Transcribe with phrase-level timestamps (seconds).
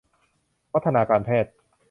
[0.73, 1.53] วัฒนาการแพทย์